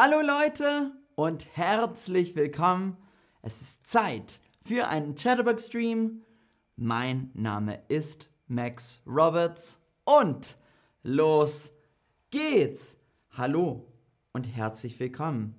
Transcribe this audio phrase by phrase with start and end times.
[0.00, 2.96] Hallo Leute und herzlich willkommen.
[3.42, 6.22] Es ist Zeit für einen Chatterbox-Stream.
[6.76, 10.56] Mein Name ist Max Roberts und
[11.02, 11.72] los
[12.30, 12.96] geht's.
[13.36, 13.88] Hallo
[14.32, 15.56] und herzlich willkommen.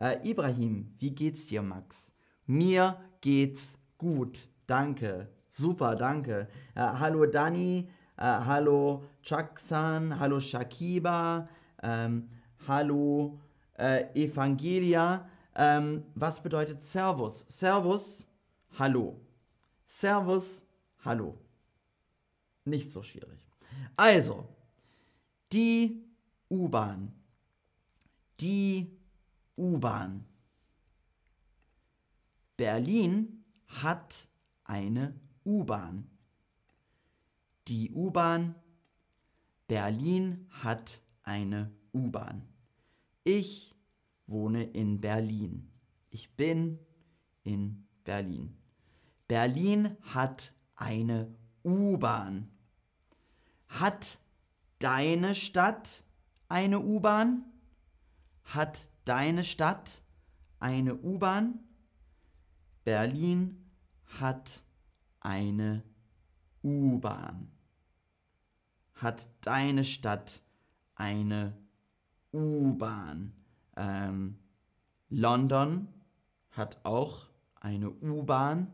[0.00, 2.12] Äh, Ibrahim, wie geht's dir, Max?
[2.46, 5.26] Mir geht's gut, danke.
[5.50, 6.46] Super, danke.
[6.76, 11.48] Äh, hallo Dani, äh, hallo Chaksan, hallo Shakiba,
[11.82, 12.28] ähm,
[12.68, 13.40] hallo
[13.80, 15.28] äh, Evangelia.
[15.54, 17.44] Ähm, was bedeutet Servus?
[17.48, 18.26] Servus,
[18.78, 19.20] hallo.
[19.84, 20.64] Servus,
[21.04, 21.38] hallo.
[22.64, 23.48] Nicht so schwierig.
[23.96, 24.46] Also,
[25.52, 26.04] die
[26.48, 27.12] U-Bahn.
[28.38, 28.96] Die
[29.56, 30.24] U-Bahn.
[32.56, 34.28] Berlin hat
[34.64, 36.08] eine U-Bahn.
[37.68, 38.54] Die U-Bahn.
[39.66, 42.46] Berlin hat eine U-Bahn.
[43.24, 43.76] Ich
[44.26, 45.70] wohne in Berlin.
[46.08, 46.78] Ich bin
[47.42, 48.56] in Berlin.
[49.28, 52.50] Berlin hat eine U-Bahn.
[53.68, 54.20] Hat
[54.78, 56.04] deine Stadt
[56.48, 57.44] eine U-Bahn?
[58.44, 60.02] Hat deine Stadt
[60.58, 61.60] eine U-Bahn?
[62.84, 63.70] Berlin
[64.18, 64.64] hat
[65.20, 65.84] eine
[66.62, 67.52] U-Bahn.
[68.94, 70.42] Hat deine Stadt
[70.94, 71.69] eine U-Bahn?
[72.32, 73.32] Ähm,
[75.08, 75.88] London
[76.50, 77.26] hat auch
[77.60, 78.72] eine U-Bahn.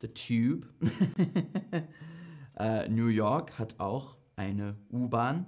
[0.00, 0.66] The Tube.
[2.58, 5.46] äh, New York hat auch eine U-Bahn.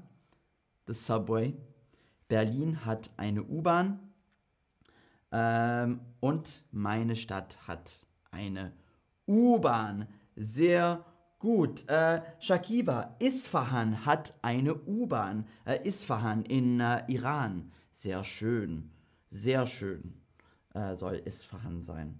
[0.86, 1.55] The Subway.
[2.28, 3.98] Berlin hat eine U-Bahn.
[5.31, 8.72] Ähm, und meine Stadt hat eine
[9.27, 10.06] U-Bahn.
[10.37, 11.05] Sehr
[11.43, 11.87] gut.
[11.91, 15.47] Äh, Shakiba, Isfahan hat eine U-Bahn.
[15.67, 17.71] Äh, Isfahan in äh, Iran.
[17.91, 18.91] Sehr schön.
[19.29, 20.15] Sehr schön
[20.73, 22.19] äh, soll Isfahan sein.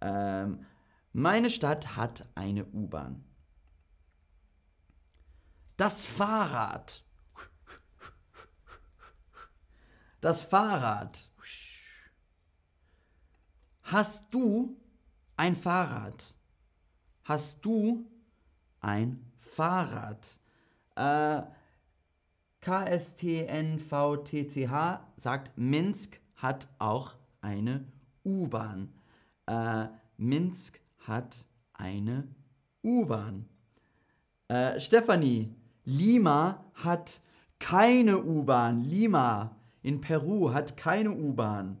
[0.00, 0.66] Ähm,
[1.12, 3.24] meine Stadt hat eine U-Bahn.
[5.76, 7.04] Das Fahrrad
[10.24, 11.30] das Fahrrad.
[13.82, 14.80] Hast du
[15.36, 16.34] ein Fahrrad?
[17.24, 18.10] Hast du
[18.84, 20.38] ein Fahrrad?
[20.96, 21.42] Äh,
[22.60, 23.50] KSTNVTCH
[25.16, 27.84] sagt, Minsk hat auch eine
[28.24, 28.92] U-Bahn.
[29.46, 29.86] Äh,
[30.16, 32.28] Minsk hat eine
[32.82, 33.48] U-Bahn.
[34.48, 37.20] Äh, Stefanie, Lima hat
[37.58, 38.84] keine U-Bahn.
[38.84, 41.78] Lima in Peru hat keine U-Bahn.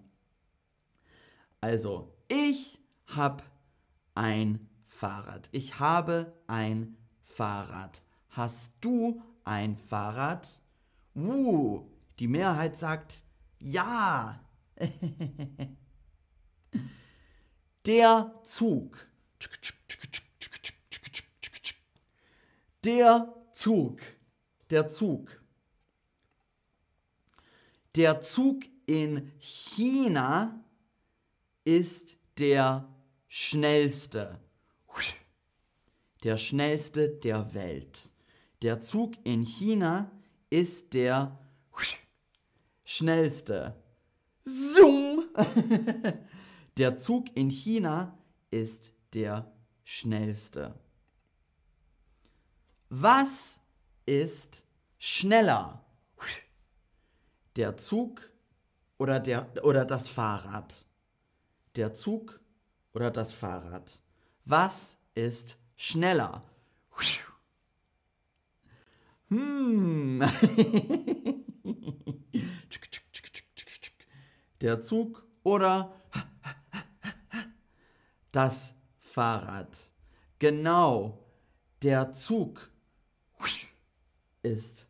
[1.60, 3.42] Also, ich habe
[4.14, 4.68] ein
[5.04, 5.50] Fahrrad.
[5.52, 8.02] Ich habe ein Fahrrad.
[8.30, 10.62] Hast du ein Fahrrad?
[11.14, 11.86] Uh,
[12.18, 13.22] die Mehrheit sagt
[13.60, 14.40] ja.
[17.84, 19.06] Der Zug.
[22.82, 24.00] Der Zug.
[24.70, 25.42] Der Zug.
[27.94, 30.64] Der Zug in China
[31.62, 32.88] ist der
[33.28, 34.40] schnellste.
[36.24, 38.10] Der schnellste der Welt.
[38.62, 40.10] Der Zug in China
[40.48, 41.38] ist der
[42.86, 43.74] schnellste.
[44.42, 45.24] Zoom!
[46.78, 48.18] der Zug in China
[48.50, 49.52] ist der
[49.84, 50.74] schnellste.
[52.88, 53.60] Was
[54.06, 54.66] ist
[54.98, 55.84] schneller?
[57.56, 58.32] der Zug
[58.98, 60.86] oder, der, oder das Fahrrad?
[61.76, 62.40] Der Zug
[62.94, 64.00] oder das Fahrrad?
[64.44, 66.42] Was ist schneller?
[69.28, 70.20] Hm.
[74.60, 75.94] der Zug oder
[78.32, 79.92] das Fahrrad?
[80.38, 81.24] Genau,
[81.82, 82.70] der Zug
[84.42, 84.88] ist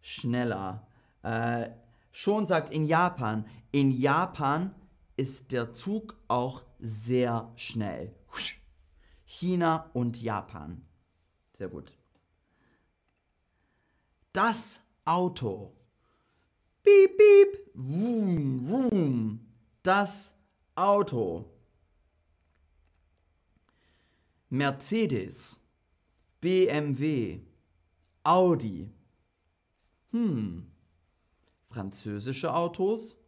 [0.00, 0.86] schneller.
[1.22, 1.70] Äh,
[2.18, 4.74] Schon sagt in Japan, in Japan
[5.18, 8.14] ist der Zug auch sehr schnell.
[9.26, 10.86] China und Japan.
[11.52, 11.92] Sehr gut.
[14.32, 15.74] Das Auto.
[16.82, 17.70] Piep, piep.
[17.74, 19.40] Vroom, vroom.
[19.82, 20.34] Das
[20.74, 21.52] Auto.
[24.48, 25.60] Mercedes.
[26.40, 27.40] BMW.
[28.22, 28.90] Audi.
[30.12, 30.72] Hm
[31.76, 33.18] französische Autos,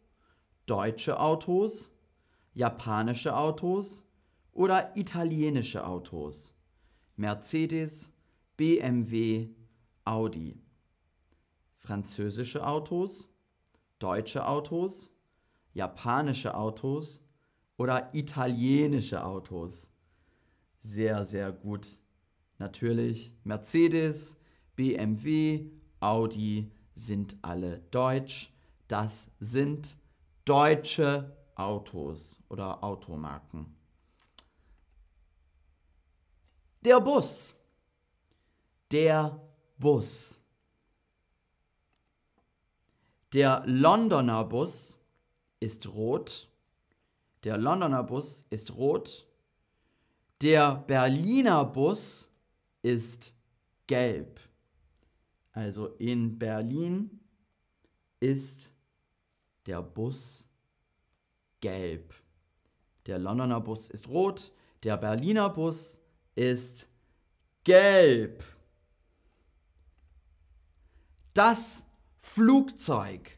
[0.65, 1.91] deutsche Autos,
[2.55, 4.08] japanische Autos
[4.59, 6.53] oder italienische Autos.
[7.15, 8.11] Mercedes,
[8.57, 9.47] BMW,
[10.03, 10.59] Audi.
[11.75, 13.29] Französische Autos,
[13.99, 15.13] deutsche Autos,
[15.73, 17.21] japanische Autos
[17.77, 19.91] oder italienische Autos?
[20.79, 22.01] Sehr, sehr gut.
[22.57, 24.35] Natürlich Mercedes,
[24.75, 25.71] BMW,
[26.01, 28.51] Audi sind alle deutsch.
[28.89, 29.97] Das sind
[30.43, 33.78] deutsche Autos oder Automarken.
[36.81, 37.55] Der Bus.
[38.91, 39.39] Der
[39.77, 40.39] Bus.
[43.33, 44.97] Der Londoner Bus
[45.59, 46.49] ist rot.
[47.43, 49.27] Der Londoner Bus ist rot.
[50.41, 52.31] Der Berliner Bus
[52.81, 53.35] ist
[53.87, 54.39] gelb.
[55.51, 57.19] Also in Berlin
[58.21, 58.73] ist
[59.65, 60.47] der Bus
[61.59, 62.13] gelb.
[63.05, 64.53] Der Londoner Bus ist rot.
[64.83, 65.99] Der Berliner Bus
[66.39, 66.87] ist
[67.65, 68.45] gelb.
[71.33, 71.85] Das
[72.17, 73.37] Flugzeug.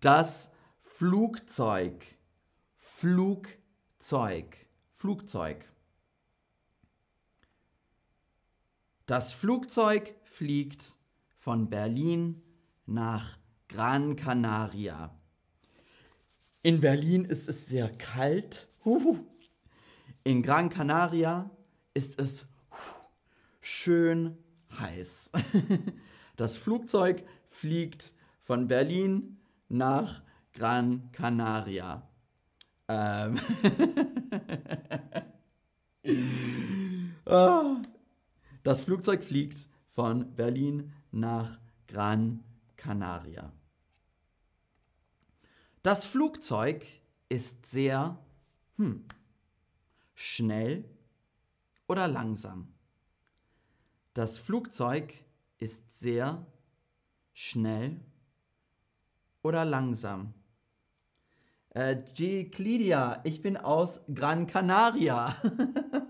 [0.00, 0.50] Das
[0.80, 2.04] Flugzeug.
[2.76, 4.56] Flugzeug.
[4.90, 5.72] Flugzeug.
[9.06, 10.98] Das Flugzeug fliegt
[11.38, 12.42] von Berlin
[12.86, 13.38] nach
[13.68, 15.19] Gran Canaria.
[16.62, 18.68] In Berlin ist es sehr kalt.
[20.24, 21.50] In Gran Canaria
[21.94, 22.46] ist es
[23.60, 24.36] schön
[24.78, 25.32] heiß.
[26.36, 28.14] Das Flugzeug fliegt
[28.44, 29.36] von Berlin
[29.68, 30.22] nach
[30.54, 32.08] Gran Canaria.
[32.88, 33.38] Ähm
[37.26, 37.76] ah.
[38.62, 42.42] Das Flugzeug fliegt von Berlin nach Gran
[42.78, 43.52] Canaria.
[45.82, 46.84] Das Flugzeug
[47.30, 48.18] ist sehr
[48.76, 49.06] hm,
[50.14, 50.84] schnell
[51.88, 52.74] oder langsam.
[54.12, 55.14] Das Flugzeug
[55.56, 56.44] ist sehr
[57.32, 57.98] schnell
[59.42, 60.34] oder langsam.
[61.70, 62.50] Äh, G.
[63.24, 65.34] ich bin aus Gran Canaria.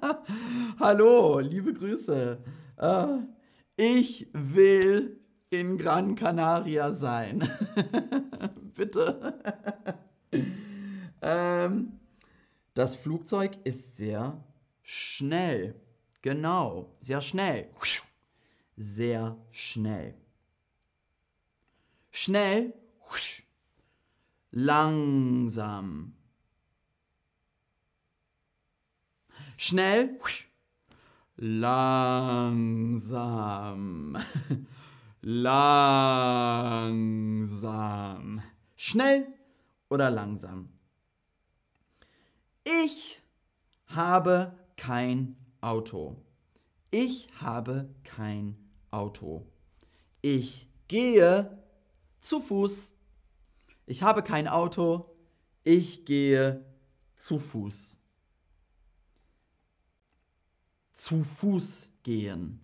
[0.81, 2.43] Hallo, liebe Grüße.
[2.77, 3.19] Äh,
[3.77, 5.21] ich will
[5.51, 7.51] in Gran Canaria sein.
[8.77, 9.43] Bitte.
[11.23, 11.99] ähm,
[12.75, 14.43] das Flugzeug ist sehr
[14.83, 15.75] schnell.
[16.23, 17.69] Genau, sehr schnell.
[18.77, 20.15] Sehr schnell.
[22.11, 22.75] Schnell.
[24.53, 26.15] Langsam.
[29.57, 30.19] Schnell.
[31.37, 32.17] Langsam.
[35.23, 36.93] Langsam.
[38.75, 39.27] Schnell
[39.91, 40.71] oder langsam?
[42.65, 43.21] Ich
[43.87, 46.17] habe kein Auto.
[46.91, 48.57] Ich habe kein
[48.91, 49.47] Auto.
[50.23, 51.63] Ich gehe
[52.23, 52.95] zu Fuß.
[53.85, 55.15] Ich habe kein Auto.
[55.65, 56.65] Ich gehe
[57.17, 57.99] zu Fuß.
[60.93, 62.61] Zu Fuß gehen.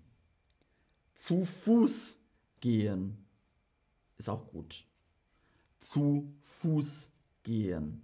[1.15, 2.19] Zu Fuß
[2.61, 3.27] gehen.
[4.19, 4.87] Ist auch gut
[5.87, 7.11] zu Fuß
[7.43, 8.03] gehen.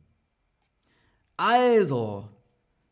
[1.37, 2.29] Also,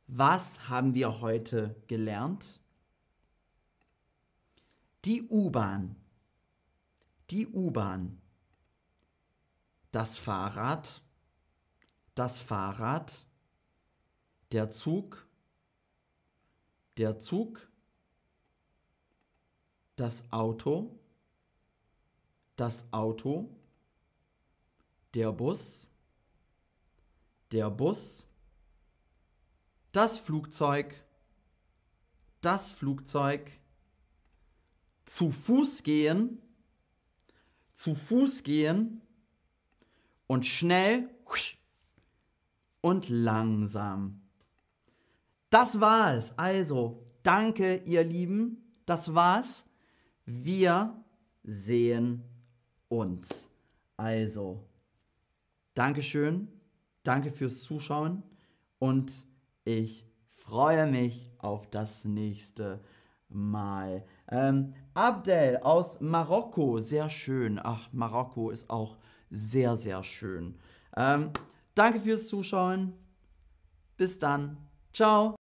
[0.06, 2.60] was haben wir heute gelernt?
[5.04, 5.96] Die U-Bahn.
[7.30, 8.20] Die U-Bahn.
[9.92, 11.02] Das Fahrrad.
[12.14, 13.24] Das Fahrrad.
[14.50, 15.28] Der Zug.
[16.96, 17.70] Der Zug.
[19.96, 20.99] Das Auto.
[22.60, 23.48] Das Auto
[25.14, 25.88] der Bus,
[27.52, 28.26] der Bus,
[29.92, 30.94] das Flugzeug,
[32.42, 33.50] das Flugzeug,
[35.06, 36.42] zu Fuß gehen,
[37.72, 39.00] zu Fuß gehen
[40.26, 41.08] und schnell
[42.82, 44.20] und langsam.
[45.48, 46.38] Das war es.
[46.38, 48.74] Also, danke, ihr Lieben.
[48.84, 49.64] Das war's.
[50.26, 51.02] Wir
[51.42, 52.29] sehen
[52.90, 53.50] uns.
[53.96, 54.62] Also,
[55.74, 56.48] Dankeschön,
[57.04, 58.22] danke fürs Zuschauen
[58.78, 59.24] und
[59.64, 60.04] ich
[60.34, 62.80] freue mich auf das nächste
[63.28, 64.04] Mal.
[64.28, 67.60] Ähm, Abdel aus Marokko, sehr schön.
[67.62, 68.98] Ach, Marokko ist auch
[69.30, 70.58] sehr, sehr schön.
[70.96, 71.30] Ähm,
[71.74, 72.92] danke fürs Zuschauen.
[73.96, 74.56] Bis dann.
[74.92, 75.36] Ciao.